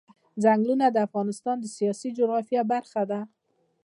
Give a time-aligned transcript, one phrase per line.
[0.43, 3.19] ځنګلونه د افغانستان د سیاسي جغرافیه برخه ده.